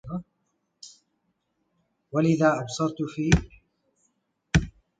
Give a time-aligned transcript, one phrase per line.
[2.11, 4.71] ولذا أبصرت في أسمالها